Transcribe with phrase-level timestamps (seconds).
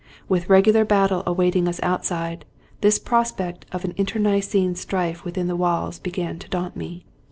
[0.27, 2.43] With regular battle awaiting us outside,
[2.81, 7.05] this prospect of an internecine strife within the walls began to daunt me.